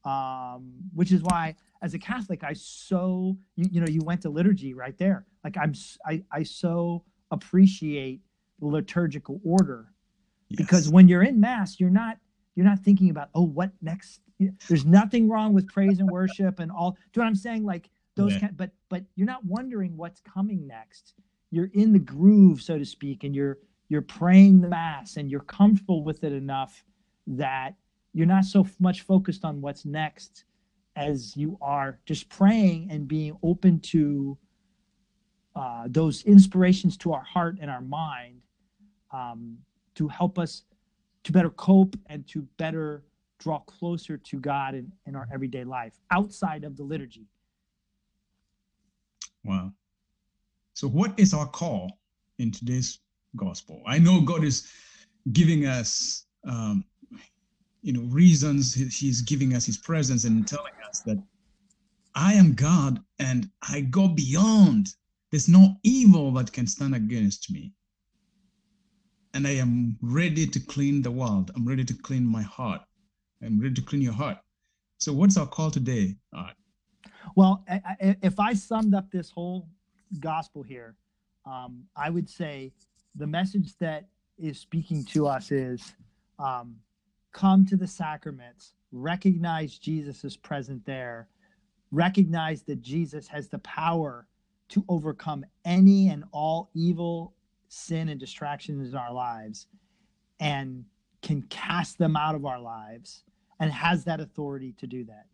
Um, 0.09 0.73
which 0.95 1.13
is 1.13 1.23
why 1.23 1.55
as 1.83 1.95
a 1.95 1.99
Catholic, 1.99 2.43
I 2.43 2.53
so 2.55 3.37
you, 3.57 3.69
you 3.71 3.81
know 3.81 3.87
you 3.89 4.01
went 4.03 4.23
to 4.23 4.31
liturgy 4.31 4.75
right 4.75 4.97
there. 4.97 5.27
Like 5.45 5.57
I'm 5.57 5.75
I 6.07 6.23
I 6.33 6.43
so 6.43 7.05
appreciate 7.31 8.21
the 8.61 8.67
liturgical 8.67 9.41
order 9.45 9.93
yes. 10.49 10.57
because 10.57 10.89
when 10.89 11.09
you're 11.09 11.23
in 11.23 11.41
mass, 11.41 11.79
you're 11.79 11.91
not 11.91 12.19
you're 12.55 12.67
not 12.67 12.81
thinking 12.81 13.11
about 13.11 13.29
oh 13.35 13.43
what 13.43 13.71
next. 13.83 14.21
There's 14.69 14.87
nothing 14.87 15.29
wrong 15.29 15.53
with 15.53 15.67
praise 15.67 15.99
and 15.99 16.09
worship 16.09 16.61
and 16.61 16.71
all. 16.71 16.93
Do 16.93 16.97
you 16.97 17.21
know 17.21 17.25
what 17.25 17.29
I'm 17.29 17.35
saying? 17.35 17.65
Like 17.65 17.91
those 18.15 18.35
yeah. 18.35 18.41
kind, 18.41 18.57
but 18.57 18.71
but 18.89 19.05
you're 19.15 19.27
not 19.27 19.45
wondering 19.45 19.97
what's 19.97 20.21
coming 20.21 20.67
next. 20.67 21.15
You're 21.51 21.71
in 21.75 21.93
the 21.93 21.99
groove, 21.99 22.63
so 22.63 22.79
to 22.79 22.85
speak, 22.85 23.25
and 23.25 23.35
you're 23.35 23.59
you're 23.89 24.03
praying 24.03 24.61
the 24.61 24.69
mass 24.69 25.17
and 25.17 25.31
you're 25.31 25.41
comfortable 25.41 26.05
with 26.05 26.25
it 26.25 26.33
enough 26.33 26.85
that 27.27 27.75
you're 28.19 28.27
not 28.27 28.45
so 28.45 28.67
much 28.81 29.03
focused 29.03 29.45
on 29.45 29.61
what's 29.61 29.85
next 29.85 30.43
as 30.97 31.37
you 31.37 31.57
are 31.63 32.01
just 32.05 32.29
praying 32.29 32.89
and 32.91 33.07
being 33.07 33.39
open 33.45 33.79
to 33.79 34.37
uh, 35.55 35.85
those 35.87 36.25
inspirations 36.25 36.97
to 36.97 37.13
our 37.13 37.23
heart 37.23 37.59
and 37.61 37.71
our 37.71 37.81
mind 37.81 38.41
um, 39.13 39.57
to 39.95 40.09
help 40.09 40.37
us 40.37 40.65
to 41.23 41.31
better 41.31 41.51
cope 41.51 41.95
and 42.07 42.27
to 42.27 42.43
better 42.57 43.05
draw 43.39 43.61
closer 43.61 44.17
to 44.17 44.41
God 44.41 44.75
in, 44.75 44.91
in 45.07 45.15
our 45.15 45.29
everyday 45.33 45.63
life 45.63 45.93
outside 46.11 46.65
of 46.65 46.77
the 46.77 46.83
liturgy. 46.83 47.29
Wow. 49.45 49.73
So, 50.75 50.89
what 50.89 51.17
is 51.21 51.33
our 51.33 51.47
call 51.47 52.01
in 52.41 52.51
today's 52.51 52.99
gospel? 53.37 53.81
I 53.87 54.01
know 54.01 54.21
God 54.23 54.43
is 54.43 54.69
giving 55.31 55.67
us, 55.67 56.25
um, 56.45 56.85
you 57.83 57.93
know, 57.93 58.03
reasons. 58.13 58.75
He's 58.75 59.23
giving 59.23 59.55
us 59.55 59.67
His 59.67 59.79
presence 59.79 60.25
and 60.25 60.47
telling 60.47 60.73
us 60.89 61.01
that 61.01 61.23
I 62.15 62.35
am 62.35 62.55
God 62.55 63.01
and 63.19 63.51
I 63.69 63.83
go 63.83 64.09
beyond. 64.09 64.95
There's 65.31 65.49
no 65.49 65.77
evil 65.83 66.33
that 66.33 66.53
can 66.53 66.67
stand 66.67 66.95
against 66.95 67.51
me. 67.51 67.73
And 69.35 69.47
I 69.47 69.53
am 69.53 69.97
ready 70.01 70.47
to 70.47 70.59
clean 70.59 71.03
the 71.03 71.11
world. 71.11 71.51
I'm 71.55 71.67
ready 71.67 71.85
to 71.85 71.95
clean 71.95 72.25
my 72.25 72.43
heart. 72.43 72.81
I'm 73.45 73.61
ready 73.61 73.75
to 73.75 73.83
clean 73.83 74.03
your 74.03 74.15
heart. 74.15 74.39
So, 74.99 75.13
what's 75.13 75.37
our 75.37 75.47
call 75.47 75.71
today? 75.71 76.17
Well, 77.37 77.65
if 78.01 78.41
I 78.41 78.55
summed 78.55 78.95
up 78.95 79.11
this 79.11 79.31
whole 79.31 79.69
gospel 80.19 80.63
here, 80.63 80.97
um, 81.47 81.85
I 81.95 82.11
would 82.11 82.29
say 82.29 82.73
the 83.15 83.27
message 83.27 83.77
that 83.79 84.09
is 84.39 84.59
speaking 84.59 85.05
to 85.05 85.27
us 85.27 85.53
is 85.53 85.95
um, 86.39 86.77
come 87.33 87.67
to 87.67 87.77
the 87.77 87.87
sacraments, 87.87 88.75
recognize 88.93 89.79
Jesus 89.79 90.25
is 90.25 90.37
present 90.37 90.85
there, 90.85 91.29
recognize 91.91 92.63
that 92.63 92.81
Jesus 92.81 93.29
has 93.29 93.49
the 93.49 93.59
power 93.61 94.27
to 94.69 94.85
overcome 94.89 95.45
any 95.65 96.09
and 96.09 96.25
all 96.33 96.71
evil, 96.75 97.35
sin, 97.69 98.09
and 98.09 98.21
distractions 98.21 98.93
in 98.93 98.97
our 98.97 99.13
lives, 99.13 99.67
and 100.41 100.85
can 101.23 101.43
cast 101.43 101.99
them 101.99 102.17
out 102.17 102.35
of 102.35 102.45
our 102.45 102.61
lives, 102.61 103.25
and 103.61 103.73
has 103.73 104.05
that 104.05 104.21
authority 104.21 104.75
to 104.79 104.87
do 104.87 105.05
that. 105.05 105.27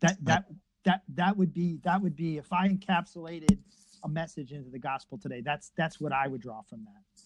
That 0.00 0.24
that 0.24 0.44
that 0.84 1.02
that 1.14 1.36
would 1.36 1.52
be 1.52 1.78
that 1.82 2.00
would 2.00 2.16
be 2.16 2.38
if 2.38 2.52
I 2.52 2.68
encapsulated 2.68 3.58
a 4.04 4.08
message 4.08 4.52
into 4.52 4.70
the 4.70 4.78
gospel 4.78 5.18
today. 5.18 5.40
That's 5.40 5.72
that's 5.76 6.00
what 6.00 6.12
I 6.12 6.28
would 6.28 6.40
draw 6.40 6.62
from 6.62 6.84
that. 6.84 7.22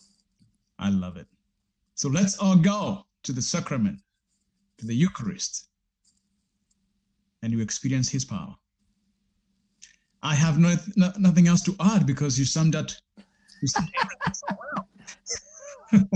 I 0.79 0.89
love 0.89 1.17
it. 1.17 1.27
So 1.95 2.09
let's 2.09 2.39
all 2.39 2.57
go 2.57 3.05
to 3.23 3.33
the 3.33 3.43
sacrament, 3.43 4.01
to 4.79 4.87
the 4.87 4.95
Eucharist, 4.95 5.69
and 7.43 7.53
you 7.53 7.61
experience 7.61 8.09
His 8.09 8.25
power. 8.25 8.55
I 10.23 10.35
have 10.35 10.59
no, 10.59 10.77
no 10.97 11.13
nothing 11.19 11.49
else 11.49 11.63
to 11.63 11.75
add 11.81 12.07
because 12.07 12.39
you 12.39 12.45
summed 12.45 12.75
that. 12.75 12.97
You 13.61 13.69
summed 13.69 13.91
so 14.33 14.47
well. 14.49 14.89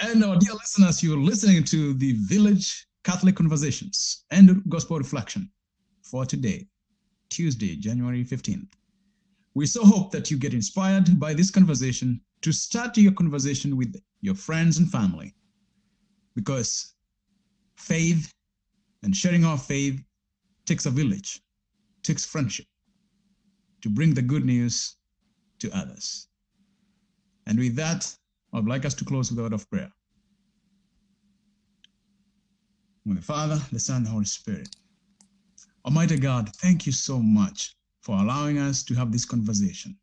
and 0.00 0.24
our 0.24 0.36
dear 0.36 0.52
listeners, 0.54 1.02
you're 1.02 1.16
listening 1.16 1.64
to 1.64 1.94
the 1.94 2.12
Village 2.12 2.86
Catholic 3.04 3.36
Conversations 3.36 4.24
and 4.30 4.62
Gospel 4.68 4.98
Reflection 4.98 5.50
for 6.02 6.26
today, 6.26 6.66
Tuesday, 7.30 7.76
January 7.76 8.24
15th. 8.24 8.68
We 9.54 9.66
so 9.66 9.84
hope 9.84 10.12
that 10.12 10.30
you 10.30 10.36
get 10.36 10.52
inspired 10.52 11.18
by 11.18 11.32
this 11.32 11.50
conversation 11.50 12.20
to 12.42 12.52
start 12.52 12.96
your 12.96 13.12
conversation 13.12 13.76
with 13.76 13.94
your 14.20 14.34
friends 14.34 14.78
and 14.78 14.90
family 14.90 15.34
because 16.34 16.94
faith 17.76 18.32
and 19.02 19.14
sharing 19.14 19.44
our 19.44 19.58
faith 19.58 20.02
takes 20.66 20.86
a 20.86 20.90
village, 20.90 21.40
takes 22.02 22.24
friendship 22.24 22.66
to 23.82 23.88
bring 23.88 24.14
the 24.14 24.22
good 24.22 24.44
news 24.44 24.96
to 25.58 25.70
others. 25.76 26.28
And 27.46 27.58
with 27.58 27.76
that, 27.76 28.14
I'd 28.52 28.66
like 28.66 28.84
us 28.84 28.94
to 28.94 29.04
close 29.04 29.30
with 29.30 29.38
a 29.38 29.42
word 29.42 29.52
of 29.52 29.68
prayer. 29.70 29.90
With 33.06 33.16
the 33.16 33.22
Father, 33.22 33.60
the 33.72 33.80
Son, 33.80 34.04
the 34.04 34.10
Holy 34.10 34.24
Spirit. 34.24 34.76
Almighty 35.84 36.18
God, 36.18 36.50
thank 36.56 36.86
you 36.86 36.92
so 36.92 37.18
much 37.18 37.74
for 38.02 38.16
allowing 38.16 38.58
us 38.58 38.82
to 38.84 38.94
have 38.94 39.10
this 39.10 39.24
conversation. 39.24 39.96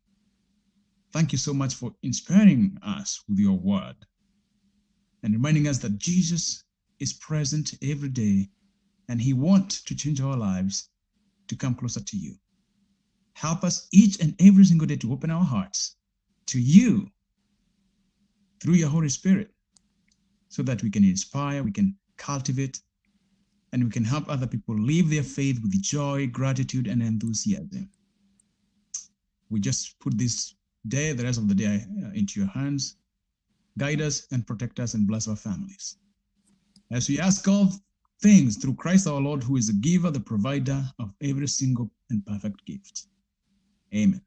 Thank 1.12 1.32
you 1.32 1.38
so 1.38 1.54
much 1.54 1.74
for 1.74 1.94
inspiring 2.02 2.78
us 2.82 3.22
with 3.28 3.38
your 3.38 3.58
word 3.58 3.96
and 5.22 5.32
reminding 5.32 5.66
us 5.66 5.78
that 5.78 5.98
Jesus 5.98 6.64
is 7.00 7.14
present 7.14 7.74
every 7.82 8.10
day 8.10 8.48
and 9.08 9.20
he 9.20 9.32
wants 9.32 9.82
to 9.84 9.94
change 9.94 10.20
our 10.20 10.36
lives 10.36 10.90
to 11.48 11.56
come 11.56 11.74
closer 11.74 12.00
to 12.00 12.16
you. 12.16 12.34
Help 13.34 13.64
us 13.64 13.88
each 13.92 14.20
and 14.20 14.34
every 14.40 14.64
single 14.64 14.86
day 14.86 14.96
to 14.96 15.12
open 15.12 15.30
our 15.30 15.44
hearts 15.44 15.96
to 16.46 16.60
you 16.60 17.08
through 18.60 18.74
your 18.74 18.88
Holy 18.88 19.08
Spirit 19.08 19.50
so 20.48 20.62
that 20.62 20.82
we 20.82 20.90
can 20.90 21.04
inspire, 21.04 21.62
we 21.62 21.70
can 21.72 21.96
cultivate, 22.16 22.80
and 23.72 23.84
we 23.84 23.90
can 23.90 24.04
help 24.04 24.28
other 24.28 24.46
people 24.46 24.74
live 24.78 25.08
their 25.08 25.22
faith 25.22 25.60
with 25.62 25.80
joy, 25.80 26.26
gratitude, 26.26 26.86
and 26.86 27.02
enthusiasm. 27.02 27.88
We 29.50 29.60
just 29.60 29.98
put 30.00 30.18
this 30.18 30.54
day, 30.86 31.12
the 31.12 31.24
rest 31.24 31.38
of 31.38 31.48
the 31.48 31.54
day, 31.54 31.84
uh, 32.04 32.10
into 32.14 32.40
your 32.40 32.48
hands. 32.48 32.96
Guide 33.78 34.00
us 34.00 34.26
and 34.32 34.46
protect 34.46 34.80
us 34.80 34.94
and 34.94 35.06
bless 35.06 35.28
our 35.28 35.36
families. 35.36 35.96
As 36.90 37.08
we 37.08 37.18
ask 37.20 37.46
all 37.46 37.72
things 38.20 38.56
through 38.56 38.74
Christ 38.74 39.06
our 39.06 39.20
Lord, 39.20 39.42
who 39.42 39.56
is 39.56 39.68
the 39.68 39.74
giver, 39.74 40.10
the 40.10 40.20
provider 40.20 40.82
of 40.98 41.12
every 41.22 41.46
single 41.46 41.90
and 42.10 42.24
perfect 42.26 42.64
gift. 42.64 43.06
Amen. 43.94 44.20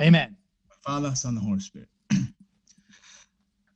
Amen. 0.00 0.36
Father, 0.84 1.14
Son, 1.14 1.36
and 1.36 1.46
Holy 1.46 1.60
Spirit. 1.60 1.88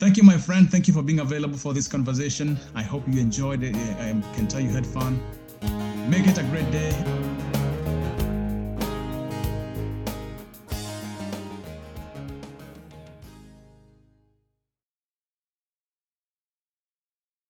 Thank 0.00 0.16
you, 0.16 0.22
my 0.22 0.36
friend. 0.36 0.70
Thank 0.70 0.88
you 0.88 0.94
for 0.94 1.02
being 1.02 1.20
available 1.20 1.56
for 1.56 1.72
this 1.72 1.88
conversation. 1.88 2.58
I 2.74 2.82
hope 2.82 3.04
you 3.08 3.20
enjoyed 3.20 3.62
it. 3.62 3.74
I 3.76 4.20
can 4.34 4.46
tell 4.46 4.60
you 4.60 4.70
had 4.70 4.86
fun. 4.86 5.22
Make 6.08 6.26
it 6.26 6.38
a 6.38 6.42
great 6.44 6.70
day. 6.70 7.23